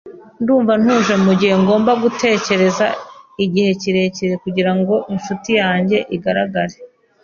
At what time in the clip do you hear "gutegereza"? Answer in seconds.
2.03-2.85